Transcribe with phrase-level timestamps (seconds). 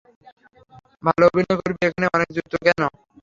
[1.03, 2.81] ভালো অভিনয় করবি এখানে অনেক জুতা কেন?